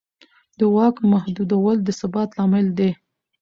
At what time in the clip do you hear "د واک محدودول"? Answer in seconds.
0.59-1.77